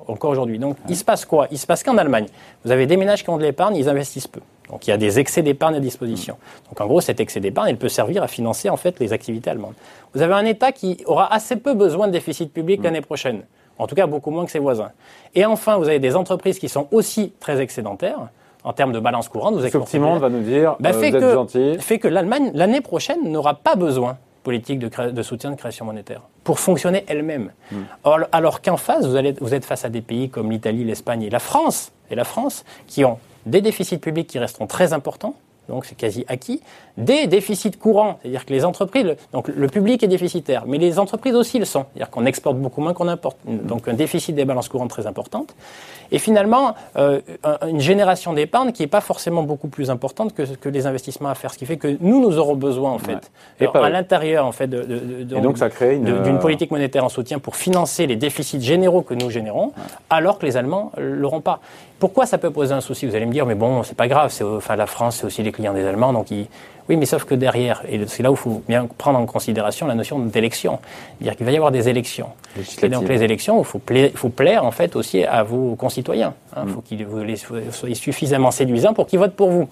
Encore 0.08 0.30
aujourd'hui. 0.30 0.58
Donc 0.58 0.76
il 0.88 0.96
se 0.96 1.04
passe 1.04 1.24
quoi? 1.24 1.46
Il 1.50 1.58
se 1.58 1.66
passe 1.66 1.82
qu'en 1.82 1.96
Allemagne, 1.96 2.26
vous 2.64 2.70
avez 2.70 2.86
des 2.86 2.96
ménages 2.96 3.22
qui 3.22 3.30
ont 3.30 3.38
de 3.38 3.42
l'épargne, 3.42 3.76
ils 3.76 3.88
investissent 3.88 4.28
peu. 4.28 4.40
Donc 4.70 4.86
il 4.86 4.90
y 4.90 4.92
a 4.92 4.96
des 4.96 5.18
excès 5.18 5.42
d'épargne 5.42 5.76
à 5.76 5.80
disposition. 5.80 6.36
Donc 6.68 6.80
en 6.80 6.86
gros, 6.86 7.00
cet 7.00 7.20
excès 7.20 7.40
d'épargne, 7.40 7.70
il 7.70 7.76
peut 7.76 7.88
servir 7.88 8.22
à 8.22 8.28
financer 8.28 8.70
en 8.70 8.76
fait 8.76 8.98
les 9.00 9.12
activités 9.12 9.50
allemandes. 9.50 9.74
Vous 10.14 10.22
avez 10.22 10.34
un 10.34 10.44
État 10.44 10.72
qui 10.72 11.02
aura 11.06 11.32
assez 11.32 11.56
peu 11.56 11.74
besoin 11.74 12.06
de 12.06 12.12
déficit 12.12 12.52
public 12.52 12.80
mm. 12.80 12.84
l'année 12.84 13.00
prochaine. 13.00 13.42
En 13.78 13.86
tout 13.86 13.94
cas, 13.94 14.06
beaucoup 14.06 14.30
moins 14.30 14.44
que 14.44 14.50
ses 14.50 14.58
voisins. 14.58 14.92
Et 15.34 15.44
enfin, 15.44 15.76
vous 15.76 15.88
avez 15.88 15.98
des 15.98 16.14
entreprises 16.14 16.58
qui 16.58 16.68
sont 16.68 16.88
aussi 16.90 17.32
très 17.40 17.60
excédentaires 17.60 18.28
en 18.64 18.72
termes 18.72 18.92
de 18.92 19.00
balance 19.00 19.28
courante. 19.28 19.54
Vous 19.54 19.66
Ce 19.66 19.76
petit 19.76 19.98
monde 19.98 20.20
va 20.20 20.28
nous 20.28 20.42
dire, 20.42 20.76
bah, 20.78 20.90
euh, 20.90 21.00
fait, 21.00 21.10
que, 21.10 21.32
gentil. 21.32 21.76
fait 21.78 21.98
que 21.98 22.08
l'Allemagne, 22.08 22.50
l'année 22.54 22.80
prochaine, 22.80 23.30
n'aura 23.30 23.54
pas 23.54 23.74
besoin 23.74 24.18
politique 24.42 24.78
de, 24.78 25.10
de, 25.10 25.22
soutien 25.22 25.50
de 25.50 25.56
création 25.56 25.84
monétaire 25.84 26.22
pour 26.44 26.58
fonctionner 26.58 27.04
elle-même. 27.06 27.52
Mm. 27.70 27.76
Alors, 28.32 28.62
qu'en 28.62 28.76
face, 28.76 29.06
vous, 29.06 29.16
allez, 29.16 29.34
vous 29.40 29.54
êtes 29.54 29.64
face 29.64 29.84
à 29.84 29.88
des 29.88 30.00
pays 30.00 30.28
comme 30.28 30.50
l'Italie, 30.50 30.84
l'Espagne 30.84 31.22
et 31.22 31.30
la 31.30 31.38
France, 31.38 31.92
et 32.10 32.14
la 32.14 32.24
France, 32.24 32.64
qui 32.86 33.04
ont 33.04 33.18
des 33.46 33.60
déficits 33.60 33.98
publics 33.98 34.26
qui 34.26 34.38
resteront 34.38 34.66
très 34.66 34.92
importants, 34.92 35.34
donc 35.68 35.84
c'est 35.84 35.94
quasi 35.94 36.24
acquis, 36.28 36.60
des 36.96 37.26
déficits 37.26 37.72
courants, 37.72 38.18
c'est-à-dire 38.20 38.44
que 38.44 38.52
les 38.52 38.64
entreprises, 38.64 39.16
donc 39.32 39.48
le 39.48 39.66
public 39.68 40.02
est 40.02 40.08
déficitaire, 40.08 40.64
mais 40.66 40.78
les 40.78 40.98
entreprises 40.98 41.34
aussi 41.34 41.58
le 41.58 41.64
sont, 41.64 41.86
c'est-à-dire 41.92 42.10
qu'on 42.10 42.26
exporte 42.26 42.56
beaucoup 42.58 42.80
moins 42.80 42.92
qu'on 42.92 43.08
importe, 43.08 43.38
donc 43.46 43.88
un 43.88 43.94
déficit 43.94 44.34
des 44.34 44.44
balances 44.44 44.68
courantes 44.68 44.90
très 44.90 45.06
importante, 45.06 45.54
et 46.10 46.18
finalement 46.18 46.74
euh, 46.96 47.20
une 47.66 47.80
génération 47.80 48.32
d'épargne 48.32 48.72
qui 48.72 48.82
n'est 48.82 48.88
pas 48.88 49.00
forcément 49.00 49.42
beaucoup 49.42 49.68
plus 49.68 49.90
importante 49.90 50.34
que, 50.34 50.42
que 50.42 50.68
les 50.68 50.86
investissements 50.86 51.30
à 51.30 51.34
faire, 51.34 51.52
ce 51.52 51.58
qui 51.58 51.66
fait 51.66 51.78
que 51.78 51.96
nous, 52.00 52.20
nous 52.20 52.38
aurons 52.38 52.56
besoin 52.56 52.90
en 52.90 52.98
fait, 52.98 53.30
à 53.60 53.88
l'intérieur 53.88 54.44
en 54.44 54.52
fait, 54.52 54.66
de, 54.66 54.82
d'une 55.22 56.38
politique 56.38 56.70
monétaire 56.70 57.04
en 57.04 57.08
soutien 57.08 57.38
pour 57.38 57.56
financer 57.56 58.06
les 58.06 58.16
déficits 58.16 58.60
généraux 58.60 59.02
que 59.02 59.14
nous 59.14 59.30
générons, 59.30 59.72
alors 60.10 60.38
que 60.38 60.46
les 60.46 60.56
Allemands 60.56 60.92
l'auront 60.98 61.40
pas. 61.40 61.60
Pourquoi 62.02 62.26
ça 62.26 62.36
peut 62.36 62.50
poser 62.50 62.74
un 62.74 62.80
souci? 62.80 63.06
Vous 63.06 63.14
allez 63.14 63.26
me 63.26 63.32
dire, 63.32 63.46
mais 63.46 63.54
bon, 63.54 63.84
c'est 63.84 63.96
pas 63.96 64.08
grave, 64.08 64.32
c'est, 64.32 64.42
enfin, 64.42 64.74
la 64.74 64.88
France, 64.88 65.18
c'est 65.18 65.24
aussi 65.24 65.40
les 65.44 65.52
clients 65.52 65.72
des 65.72 65.86
Allemands, 65.86 66.12
donc 66.12 66.32
ils... 66.32 66.48
Oui, 66.88 66.96
mais 66.96 67.06
sauf 67.06 67.22
que 67.22 67.36
derrière, 67.36 67.80
et 67.88 68.04
c'est 68.08 68.24
là 68.24 68.32
où 68.32 68.34
il 68.34 68.38
faut 68.38 68.60
bien 68.66 68.88
prendre 68.98 69.20
en 69.20 69.24
considération 69.24 69.86
la 69.86 69.94
notion 69.94 70.18
d'élection, 70.18 70.80
c'est-à-dire 71.20 71.36
qu'il 71.36 71.46
va 71.46 71.52
y 71.52 71.56
avoir 71.56 71.70
des 71.70 71.88
élections. 71.88 72.30
Et 72.82 72.88
donc 72.88 73.08
les 73.08 73.22
élections, 73.22 73.60
il 73.60 73.64
faut, 73.64 73.78
plaire, 73.78 74.10
il 74.12 74.16
faut 74.16 74.30
plaire 74.30 74.64
en 74.64 74.72
fait 74.72 74.96
aussi 74.96 75.22
à 75.22 75.44
vos 75.44 75.76
concitoyens. 75.76 76.34
Il 76.56 76.58
hein. 76.58 76.66
faut 76.66 76.80
mm. 76.80 76.82
qu'ils 76.82 77.06
vous 77.06 77.22
soyez 77.70 77.94
suffisamment 77.94 78.50
séduisants 78.50 78.94
pour 78.94 79.06
qu'ils 79.06 79.20
votent 79.20 79.36
pour 79.36 79.50
vous. 79.50 79.68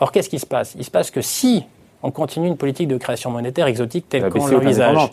Or, 0.00 0.10
qu'est-ce 0.10 0.28
qui 0.28 0.40
se 0.40 0.46
passe? 0.46 0.74
Il 0.76 0.84
se 0.84 0.90
passe 0.90 1.12
que 1.12 1.20
si 1.20 1.64
on 2.02 2.10
continue 2.10 2.48
une 2.48 2.56
politique 2.56 2.88
de 2.88 2.96
création 2.96 3.30
monétaire 3.30 3.68
exotique 3.68 4.08
telle 4.08 4.28
qu'on 4.30 4.48
l'envisage, 4.48 5.10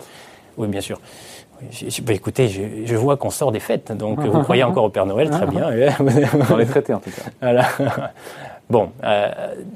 oui, 0.58 0.68
bien 0.68 0.82
sûr. 0.82 1.00
Bah, 2.04 2.14
écoutez, 2.14 2.48
je, 2.48 2.96
vois 2.96 3.18
qu'on 3.18 3.30
sort 3.30 3.52
des 3.52 3.60
fêtes, 3.60 3.92
donc 3.92 4.20
vous 4.20 4.42
croyez 4.42 4.64
encore 4.64 4.86
au 4.86 4.90
Père 4.90 5.06
Noël, 5.06 5.30
très 5.30 5.48
bien. 5.48 5.70
Dans 6.50 6.58
les 6.58 6.66
traités, 6.66 6.94
en 6.94 7.00
tout 7.00 7.12
cas. 7.12 7.24
Voilà. 7.42 7.66
Bon, 8.70 8.90
euh, 9.04 9.30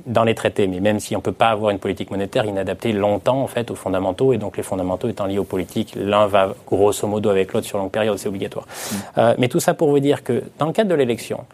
dans 0.07 0.23
les 0.23 0.33
traités, 0.33 0.65
mais 0.65 0.79
même 0.79 0.99
si 0.99 1.15
on 1.15 1.19
ne 1.19 1.23
peut 1.23 1.31
pas 1.31 1.49
avoir 1.49 1.69
une 1.69 1.77
politique 1.77 2.09
monétaire 2.09 2.45
inadaptée 2.45 2.91
longtemps 2.91 3.41
en 3.41 3.47
fait 3.47 3.69
aux 3.69 3.75
fondamentaux, 3.75 4.33
et 4.33 4.37
donc 4.37 4.57
les 4.57 4.63
fondamentaux 4.63 5.07
étant 5.07 5.27
liés 5.27 5.37
aux 5.37 5.43
politiques, 5.43 5.93
l'un 5.95 6.25
va 6.25 6.55
grosso 6.65 7.07
modo 7.07 7.29
avec 7.29 7.53
l'autre 7.53 7.67
sur 7.67 7.77
longue 7.77 7.91
période, 7.91 8.17
c'est 8.17 8.29
obligatoire. 8.29 8.65
Mm. 8.65 8.95
Euh, 9.19 9.35
mais 9.37 9.47
tout 9.47 9.59
ça 9.59 9.75
pour 9.75 9.89
vous 9.89 9.99
dire 9.99 10.23
que 10.23 10.43
dans 10.57 10.65
le 10.65 10.73
cadre 10.73 10.89
de 10.89 10.95
l'élection, 10.95 11.45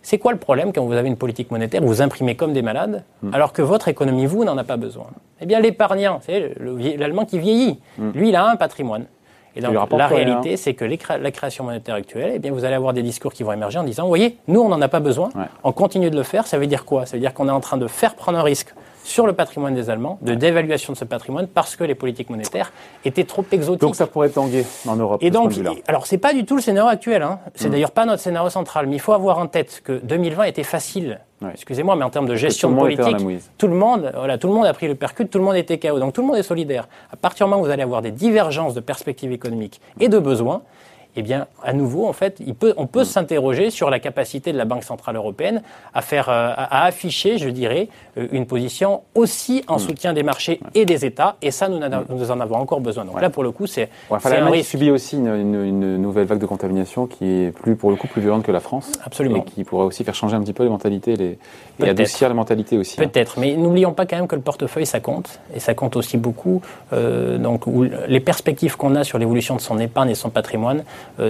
c'est 0.00 0.16
quoi 0.16 0.32
le 0.32 0.38
problème 0.38 0.72
quand 0.72 0.82
vous 0.86 0.94
avez 0.94 1.08
une 1.08 1.18
politique 1.18 1.50
monétaire, 1.50 1.82
vous 1.82 2.00
imprimez 2.00 2.36
comme 2.36 2.54
des 2.54 2.62
malades, 2.62 3.04
mm. 3.22 3.34
alors 3.34 3.52
que 3.52 3.60
votre 3.60 3.88
économie, 3.88 4.24
vous, 4.24 4.44
n'en 4.44 4.56
a 4.56 4.64
pas 4.64 4.78
besoin? 4.78 5.08
Eh 5.42 5.46
bien, 5.46 5.60
l'épargnant, 5.60 6.20
c'est 6.24 6.54
l'Allemand 6.96 7.26
qui 7.26 7.38
vieillit, 7.38 7.78
mm. 7.98 8.10
lui, 8.14 8.30
il 8.30 8.36
a 8.36 8.48
un 8.48 8.56
patrimoine. 8.56 9.04
Et 9.58 9.60
donc, 9.60 9.74
la 9.90 10.06
réalité, 10.06 10.56
c'est 10.56 10.74
que 10.74 10.84
la 10.84 11.30
création 11.30 11.64
monétaire 11.64 11.96
actuelle, 11.96 12.32
eh 12.34 12.38
bien, 12.38 12.52
vous 12.52 12.64
allez 12.64 12.76
avoir 12.76 12.92
des 12.92 13.02
discours 13.02 13.32
qui 13.32 13.42
vont 13.42 13.52
émerger 13.52 13.78
en 13.78 13.82
disant, 13.82 14.04
vous 14.04 14.08
voyez, 14.08 14.38
nous, 14.46 14.60
on 14.60 14.68
n'en 14.68 14.80
a 14.80 14.88
pas 14.88 15.00
besoin, 15.00 15.30
on 15.64 15.72
continue 15.72 16.10
de 16.10 16.16
le 16.16 16.22
faire. 16.22 16.46
Ça 16.46 16.58
veut 16.58 16.66
dire 16.66 16.84
quoi? 16.84 17.06
Ça 17.06 17.16
veut 17.16 17.20
dire 17.20 17.34
qu'on 17.34 17.48
est 17.48 17.52
en 17.52 17.60
train 17.60 17.76
de 17.76 17.88
faire 17.88 18.14
prendre 18.14 18.38
un 18.38 18.42
risque 18.42 18.72
sur 19.08 19.26
le 19.26 19.32
patrimoine 19.32 19.74
des 19.74 19.90
Allemands, 19.90 20.18
de 20.20 20.34
dévaluation 20.34 20.92
de 20.92 20.98
ce 20.98 21.04
patrimoine 21.04 21.46
parce 21.46 21.76
que 21.76 21.84
les 21.84 21.94
politiques 21.94 22.28
monétaires 22.28 22.72
étaient 23.04 23.24
trop 23.24 23.44
exotiques. 23.50 23.80
Donc 23.80 23.96
ça 23.96 24.06
pourrait 24.06 24.28
tanguer 24.28 24.66
en 24.86 24.96
Europe. 24.96 25.22
Et 25.22 25.30
donc, 25.30 25.54
alors 25.86 26.06
c'est 26.06 26.18
pas 26.18 26.34
du 26.34 26.44
tout 26.44 26.56
le 26.56 26.62
scénario 26.62 26.90
actuel. 26.90 27.22
Hein. 27.22 27.40
C'est 27.54 27.68
mm. 27.68 27.70
d'ailleurs 27.70 27.90
pas 27.90 28.04
notre 28.04 28.22
scénario 28.22 28.50
central. 28.50 28.86
Mais 28.86 28.96
il 28.96 29.00
faut 29.00 29.14
avoir 29.14 29.38
en 29.38 29.46
tête 29.46 29.80
que 29.82 29.98
2020 30.04 30.44
était 30.44 30.62
facile. 30.62 31.20
Excusez-moi, 31.52 31.94
mais 31.94 32.04
en 32.04 32.10
termes 32.10 32.26
de 32.26 32.34
gestion 32.34 32.74
politique, 32.74 33.16
tout 33.58 33.68
le 33.68 33.74
monde, 33.74 34.10
voilà, 34.14 34.38
tout 34.38 34.48
le 34.48 34.54
monde 34.54 34.66
a 34.66 34.72
pris 34.72 34.88
le 34.88 34.96
percute, 34.96 35.30
tout 35.30 35.38
le 35.38 35.44
monde 35.44 35.56
était 35.56 35.78
chaos. 35.78 36.00
Donc 36.00 36.12
tout 36.12 36.20
le 36.20 36.26
monde 36.26 36.36
est 36.36 36.42
solidaire. 36.42 36.88
À 37.12 37.16
partir 37.16 37.46
du 37.46 37.50
moment 37.50 37.62
où 37.62 37.66
vous 37.66 37.70
allez 37.70 37.82
avoir 37.82 38.02
des 38.02 38.10
divergences 38.10 38.74
de 38.74 38.80
perspectives 38.80 39.30
économiques 39.30 39.80
et 40.00 40.08
de 40.08 40.18
besoins, 40.18 40.62
eh 41.16 41.22
bien, 41.22 41.46
à 41.64 41.72
nouveau, 41.72 42.06
en 42.06 42.12
fait, 42.12 42.36
il 42.46 42.54
peut, 42.54 42.74
on 42.76 42.86
peut 42.86 43.02
mm. 43.02 43.06
s'interroger 43.06 43.70
sur 43.70 43.90
la 43.90 43.98
capacité 43.98 44.52
de 44.52 44.58
la 44.58 44.64
Banque 44.64 44.84
centrale 44.84 45.16
européenne 45.16 45.62
à 45.94 46.02
faire, 46.02 46.28
euh, 46.28 46.52
à, 46.56 46.84
afficher, 46.84 47.38
je 47.38 47.48
dirais, 47.48 47.88
euh, 48.16 48.28
une 48.30 48.46
position 48.46 49.02
aussi 49.14 49.64
en 49.66 49.76
mm. 49.76 49.78
soutien 49.80 50.12
des 50.12 50.22
marchés 50.22 50.60
et 50.74 50.84
des 50.84 51.04
États. 51.04 51.36
Et 51.42 51.50
ça, 51.50 51.68
nous, 51.68 51.78
mm. 51.78 52.04
nous 52.10 52.30
en 52.30 52.40
avons 52.40 52.56
encore 52.56 52.80
besoin. 52.80 53.04
Donc 53.04 53.20
là, 53.20 53.30
pour 53.30 53.42
le 53.42 53.50
coup, 53.50 53.66
c'est. 53.66 53.88
Ouais, 54.10 54.16
enfin, 54.16 54.30
l'Allemagne 54.30 54.62
subit 54.62 54.90
aussi 54.90 55.16
une, 55.16 55.26
une, 55.34 55.96
nouvelle 55.96 56.26
vague 56.26 56.38
de 56.38 56.46
contamination 56.46 57.06
qui 57.06 57.24
est 57.24 57.50
plus, 57.50 57.74
pour 57.74 57.90
le 57.90 57.96
coup, 57.96 58.06
plus 58.06 58.22
violente 58.22 58.44
que 58.44 58.52
la 58.52 58.60
France. 58.60 58.92
Absolument. 59.04 59.38
Et 59.38 59.42
qui 59.42 59.64
pourrait 59.64 59.86
aussi 59.86 60.04
faire 60.04 60.14
changer 60.14 60.36
un 60.36 60.40
petit 60.42 60.52
peu 60.52 60.62
les 60.62 60.68
mentalités 60.68 61.16
les, 61.16 61.38
et 61.80 61.88
adoucir 61.88 62.28
les 62.28 62.34
mentalités 62.34 62.78
aussi. 62.78 63.00
Hein. 63.00 63.08
Peut-être, 63.08 63.38
mais 63.38 63.56
n'oublions 63.56 63.92
pas 63.92 64.06
quand 64.06 64.16
même 64.16 64.28
que 64.28 64.36
le 64.36 64.42
portefeuille, 64.42 64.86
ça 64.86 65.00
compte. 65.00 65.40
Et 65.54 65.60
ça 65.60 65.74
compte 65.74 65.96
aussi 65.96 66.16
beaucoup. 66.16 66.60
Euh, 66.92 67.38
donc, 67.38 67.66
où 67.66 67.84
les 67.84 68.20
perspectives 68.20 68.76
qu'on 68.76 68.94
a 68.94 69.04
sur 69.04 69.18
l'évolution 69.18 69.56
de 69.56 69.60
son 69.60 69.78
épargne 69.78 70.10
et 70.10 70.14
son 70.14 70.30
patrimoine, 70.30 70.84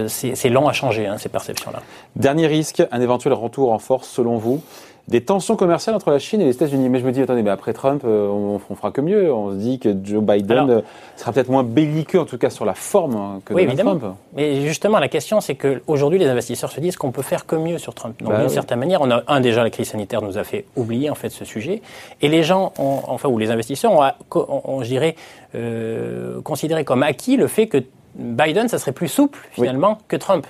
c'est 0.07 0.49
lent 0.49 0.67
à 0.67 0.73
changer, 0.73 1.07
hein, 1.07 1.17
ces 1.17 1.29
perceptions-là. 1.29 1.81
Dernier 2.15 2.47
risque, 2.47 2.83
un 2.91 3.01
éventuel 3.01 3.33
retour 3.33 3.71
en 3.71 3.79
force, 3.79 4.07
selon 4.07 4.37
vous, 4.37 4.61
des 5.09 5.21
tensions 5.21 5.55
commerciales 5.55 5.95
entre 5.95 6.11
la 6.11 6.19
Chine 6.19 6.39
et 6.39 6.45
les 6.45 6.51
États-Unis. 6.51 6.87
Mais 6.87 6.99
je 6.99 7.05
me 7.05 7.11
dis, 7.11 7.21
attendez, 7.21 7.41
mais 7.41 7.49
après 7.49 7.73
Trump, 7.73 8.03
euh, 8.05 8.27
on, 8.27 8.61
on, 8.69 8.75
fera 8.75 8.91
que 8.91 9.01
mieux. 9.01 9.33
On 9.33 9.51
se 9.51 9.55
dit 9.55 9.79
que 9.79 9.89
Joe 10.03 10.23
Biden 10.23 10.69
euh, 10.69 10.81
sera 11.17 11.33
peut-être 11.33 11.49
moins 11.49 11.63
belliqueux, 11.63 12.19
en 12.19 12.25
tout 12.25 12.37
cas 12.37 12.51
sur 12.51 12.63
la 12.63 12.75
forme, 12.75 13.15
hein, 13.15 13.41
que 13.43 13.53
oui, 13.53 13.63
Donald 13.63 13.79
évidemment. 13.79 13.99
Trump. 13.99 14.15
Mais 14.35 14.61
justement, 14.61 14.99
la 14.99 15.07
question, 15.07 15.41
c'est 15.41 15.55
qu'aujourd'hui, 15.55 16.19
les 16.19 16.27
investisseurs 16.27 16.71
se 16.71 16.79
disent 16.79 16.95
qu'on 16.95 17.11
peut 17.11 17.23
faire 17.23 17.47
que 17.47 17.55
mieux 17.55 17.79
sur 17.79 17.95
Trump. 17.95 18.21
Donc, 18.21 18.29
bah 18.29 18.39
d'une 18.39 18.49
certaine 18.49 18.79
manière, 18.79 19.01
on 19.01 19.09
a 19.09 19.23
un 19.27 19.41
déjà 19.41 19.63
la 19.63 19.71
crise 19.71 19.89
sanitaire 19.89 20.21
nous 20.21 20.37
a 20.37 20.43
fait 20.43 20.65
oublier 20.75 21.09
en 21.09 21.15
fait 21.15 21.29
ce 21.29 21.43
sujet, 21.43 21.81
et 22.21 22.27
les 22.27 22.43
gens, 22.43 22.71
ont, 22.77 22.99
enfin, 23.07 23.29
ou 23.29 23.39
les 23.39 23.49
investisseurs 23.49 23.91
ont, 23.91 24.03
ont 24.35 24.83
je 24.83 24.87
dirais, 24.87 25.15
euh, 25.55 26.39
considéré 26.41 26.83
comme 26.83 27.01
acquis 27.01 27.35
le 27.35 27.47
fait 27.47 27.65
que 27.65 27.79
Biden, 28.15 28.67
ça 28.67 28.79
serait 28.79 28.91
plus 28.91 29.07
souple 29.07 29.39
finalement 29.51 29.99
que 30.07 30.15
Trump. 30.15 30.45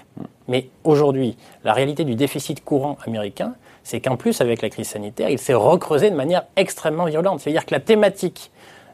Mais 0.47 0.69
aujourd'hui, 0.83 1.37
la 1.63 1.73
réalité 1.73 2.03
du 2.03 2.15
déficit 2.15 2.63
courant 2.63 2.97
américain, 3.05 3.53
c'est 3.83 4.01
qu'en 4.01 4.17
plus, 4.17 4.41
avec 4.41 4.61
la 4.61 4.69
crise 4.69 4.89
sanitaire, 4.89 5.29
il 5.29 5.39
s'est 5.39 5.53
recreusé 5.53 6.09
de 6.09 6.15
manière 6.15 6.43
extrêmement 6.55 7.05
violente. 7.05 7.39
C'est-à-dire 7.39 7.65
que 7.65 7.73
la 7.73 7.79
thématique 7.79 8.51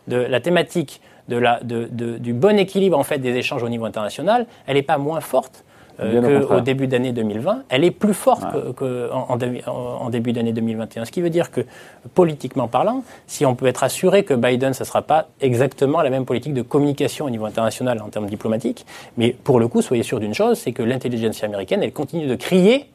de 0.07 0.17
la 0.17 0.39
thématique 0.39 1.01
de 1.27 1.37
la, 1.37 1.59
de, 1.61 1.87
de, 1.91 2.17
du 2.17 2.33
bon 2.33 2.59
équilibre 2.59 2.97
en 2.97 3.03
fait 3.03 3.17
des 3.17 3.35
échanges 3.35 3.63
au 3.63 3.69
niveau 3.69 3.85
international, 3.85 4.45
elle 4.67 4.75
n'est 4.75 4.83
pas 4.83 4.99
moins 4.99 5.21
forte 5.21 5.64
qu'au 5.97 6.61
début 6.61 6.87
d'année 6.87 7.11
2020. 7.11 7.63
Elle 7.69 7.83
est 7.83 7.91
plus 7.91 8.13
forte 8.13 8.45
qu'en 8.75 9.27
en, 9.27 10.09
début 10.09 10.33
d'année 10.33 10.53
2021. 10.53 11.05
Ce 11.05 11.11
qui 11.11 11.21
veut 11.21 11.29
dire 11.29 11.51
que, 11.51 11.61
politiquement 12.13 12.67
parlant, 12.67 13.03
si 13.27 13.45
on 13.45 13.55
peut 13.55 13.67
être 13.67 13.83
assuré 13.83 14.23
que 14.23 14.33
Biden, 14.33 14.73
ce 14.73 14.83
ne 14.83 14.87
sera 14.87 15.01
pas 15.01 15.27
exactement 15.41 16.01
la 16.01 16.09
même 16.09 16.25
politique 16.25 16.53
de 16.53 16.61
communication 16.61 17.25
au 17.25 17.29
niveau 17.29 17.45
international 17.45 18.01
en 18.01 18.09
termes 18.09 18.27
diplomatiques, 18.27 18.85
mais 19.17 19.35
pour 19.43 19.59
le 19.59 19.67
coup, 19.67 19.81
soyez 19.81 20.03
sûr 20.03 20.19
d'une 20.19 20.33
chose, 20.33 20.59
c'est 20.59 20.71
que 20.71 20.83
l'intelligence 20.83 21.43
américaine, 21.43 21.83
elle 21.83 21.93
continue 21.93 22.27
de 22.27 22.35
crier 22.35 22.89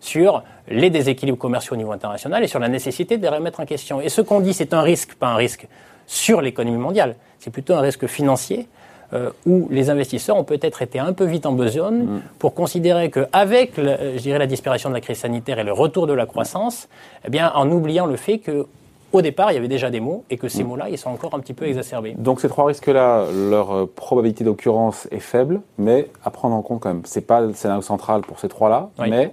sur 0.00 0.42
les 0.68 0.90
déséquilibres 0.90 1.38
commerciaux 1.38 1.74
au 1.74 1.78
niveau 1.78 1.92
international 1.92 2.44
et 2.44 2.46
sur 2.46 2.58
la 2.58 2.68
nécessité 2.68 3.16
de 3.16 3.22
les 3.22 3.28
remettre 3.28 3.60
en 3.60 3.64
question. 3.64 4.00
Et 4.00 4.08
ce 4.08 4.20
qu'on 4.20 4.40
dit, 4.40 4.52
c'est 4.52 4.74
un 4.74 4.82
risque, 4.82 5.14
pas 5.14 5.28
un 5.28 5.36
risque 5.36 5.66
sur 6.06 6.42
l'économie 6.42 6.76
mondiale, 6.76 7.16
c'est 7.38 7.50
plutôt 7.50 7.74
un 7.74 7.80
risque 7.80 8.06
financier 8.06 8.68
euh, 9.14 9.30
où 9.46 9.68
les 9.70 9.90
investisseurs 9.90 10.36
ont 10.36 10.44
peut-être 10.44 10.82
été 10.82 10.98
un 10.98 11.12
peu 11.12 11.24
vite 11.24 11.46
en 11.46 11.52
besogne 11.52 12.04
mm. 12.04 12.22
pour 12.38 12.54
considérer 12.54 13.10
qu'avec, 13.10 13.72
je 13.76 14.20
dirais, 14.20 14.38
la 14.38 14.46
disparition 14.46 14.88
de 14.88 14.94
la 14.94 15.00
crise 15.00 15.18
sanitaire 15.18 15.58
et 15.58 15.64
le 15.64 15.72
retour 15.72 16.06
de 16.06 16.12
la 16.12 16.26
croissance, 16.26 16.88
eh 17.26 17.30
bien, 17.30 17.52
en 17.54 17.70
oubliant 17.70 18.06
le 18.06 18.16
fait 18.16 18.38
que 18.38 18.66
au 19.14 19.22
départ, 19.22 19.52
il 19.52 19.54
y 19.54 19.58
avait 19.58 19.68
déjà 19.68 19.90
des 19.90 20.00
mots 20.00 20.24
et 20.28 20.36
que 20.36 20.48
ces 20.48 20.64
mm. 20.64 20.66
mots-là, 20.66 20.88
ils 20.90 20.98
sont 20.98 21.10
encore 21.10 21.34
un 21.34 21.38
petit 21.38 21.54
peu 21.54 21.66
exacerbés. 21.66 22.14
Donc 22.18 22.40
ces 22.40 22.48
trois 22.48 22.66
risques-là, 22.66 23.26
leur 23.32 23.72
euh, 23.72 23.92
probabilité 23.94 24.42
d'occurrence 24.42 25.06
est 25.12 25.20
faible, 25.20 25.60
mais 25.78 26.08
à 26.24 26.30
prendre 26.30 26.56
en 26.56 26.62
compte 26.62 26.80
quand 26.80 26.88
même. 26.88 27.02
C'est 27.04 27.26
pas 27.26 27.40
le 27.40 27.54
scénario 27.54 27.82
central 27.82 28.22
pour 28.22 28.40
ces 28.40 28.48
trois-là, 28.48 28.90
mais 28.98 29.32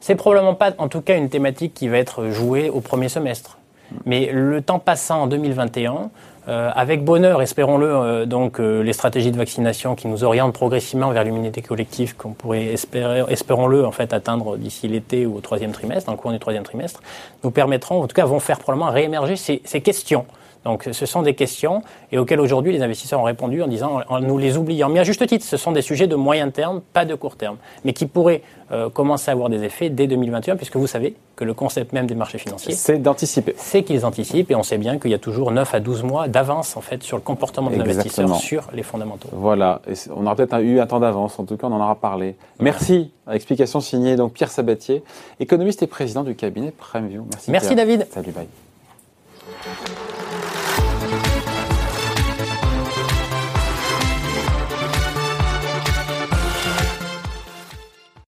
c'est 0.00 0.14
probablement 0.14 0.54
pas, 0.54 0.72
en 0.78 0.88
tout 0.88 1.00
cas, 1.00 1.16
une 1.16 1.28
thématique 1.28 1.74
qui 1.74 1.88
va 1.88 1.98
être 1.98 2.30
jouée 2.30 2.70
au 2.70 2.80
premier 2.80 3.08
semestre. 3.08 3.58
Mais 4.06 4.30
le 4.32 4.60
temps 4.62 4.78
passant 4.78 5.22
en 5.22 5.26
2021, 5.26 6.10
euh, 6.48 6.70
avec 6.74 7.04
bonheur, 7.04 7.42
espérons-le, 7.42 7.86
euh, 7.86 8.26
donc 8.26 8.58
euh, 8.58 8.82
les 8.82 8.94
stratégies 8.94 9.30
de 9.30 9.36
vaccination 9.36 9.94
qui 9.94 10.08
nous 10.08 10.24
orientent 10.24 10.54
progressivement 10.54 11.10
vers 11.10 11.22
l'immunité 11.22 11.60
collective 11.60 12.16
qu'on 12.16 12.32
pourrait 12.32 12.66
espérer, 12.66 13.22
espérons-le, 13.28 13.84
en 13.84 13.92
fait, 13.92 14.14
atteindre 14.14 14.56
d'ici 14.56 14.88
l'été 14.88 15.26
ou 15.26 15.36
au 15.36 15.40
troisième 15.40 15.72
trimestre, 15.72 16.06
dans 16.06 16.12
le 16.12 16.18
cours 16.18 16.32
du 16.32 16.38
troisième 16.38 16.62
trimestre, 16.62 17.02
nous 17.44 17.50
permettront, 17.50 18.02
en 18.02 18.06
tout 18.06 18.14
cas, 18.14 18.24
vont 18.24 18.40
faire 18.40 18.58
probablement 18.60 18.90
réémerger 18.90 19.36
ces, 19.36 19.60
ces 19.64 19.82
questions. 19.82 20.24
Donc 20.68 20.86
ce 20.92 21.06
sont 21.06 21.22
des 21.22 21.32
questions 21.32 21.82
et 22.12 22.18
auxquelles 22.18 22.40
aujourd'hui 22.40 22.72
les 22.72 22.82
investisseurs 22.82 23.20
ont 23.20 23.24
répondu 23.24 23.62
en 23.62 23.68
disant 23.68 24.02
en 24.06 24.20
nous 24.20 24.36
les 24.36 24.58
oubliant. 24.58 24.90
Mais 24.90 25.00
à 25.00 25.02
juste 25.02 25.26
titre, 25.26 25.46
ce 25.46 25.56
sont 25.56 25.72
des 25.72 25.80
sujets 25.80 26.06
de 26.06 26.14
moyen 26.14 26.50
terme, 26.50 26.82
pas 26.92 27.06
de 27.06 27.14
court 27.14 27.36
terme, 27.36 27.56
mais 27.86 27.94
qui 27.94 28.04
pourraient 28.04 28.42
euh, 28.70 28.90
commencer 28.90 29.30
à 29.30 29.32
avoir 29.32 29.48
des 29.48 29.64
effets 29.64 29.88
dès 29.88 30.06
2021, 30.06 30.56
puisque 30.56 30.76
vous 30.76 30.86
savez 30.86 31.14
que 31.36 31.44
le 31.44 31.54
concept 31.54 31.94
même 31.94 32.06
des 32.06 32.14
marchés 32.14 32.36
financiers, 32.36 32.74
c'est 32.74 32.98
d'anticiper. 32.98 33.54
C'est 33.56 33.82
qu'ils 33.82 34.04
anticipent 34.04 34.50
et 34.50 34.54
on 34.54 34.62
sait 34.62 34.76
bien 34.76 34.98
qu'il 34.98 35.10
y 35.10 35.14
a 35.14 35.18
toujours 35.18 35.52
9 35.52 35.74
à 35.74 35.80
12 35.80 36.02
mois 36.02 36.28
d'avance 36.28 36.76
en 36.76 36.82
fait 36.82 37.02
sur 37.02 37.16
le 37.16 37.22
comportement 37.22 37.70
des 37.70 37.80
investisseurs 37.80 38.36
sur 38.36 38.68
les 38.74 38.82
fondamentaux. 38.82 39.30
Voilà, 39.32 39.80
et 39.90 39.94
on 40.14 40.26
aura 40.26 40.36
peut-être 40.36 40.60
eu 40.60 40.80
un 40.80 40.86
temps 40.86 41.00
d'avance, 41.00 41.38
en 41.38 41.44
tout 41.44 41.56
cas 41.56 41.66
on 41.66 41.72
en 41.72 41.80
aura 41.80 41.94
parlé. 41.94 42.36
Merci. 42.60 43.10
Explication 43.32 43.80
signée 43.80 44.16
donc 44.16 44.34
Pierre 44.34 44.50
Sabatier, 44.50 45.02
économiste 45.40 45.82
et 45.82 45.86
président 45.86 46.24
du 46.24 46.34
cabinet 46.34 46.72
Premium. 46.72 47.24
Merci. 47.30 47.50
Merci 47.50 47.74
David. 47.74 48.06
Salut, 48.10 48.32
bye. 48.32 48.46